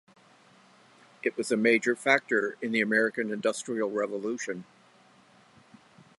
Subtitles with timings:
[1.21, 4.63] It was a major factor in the American Industrial Revolution.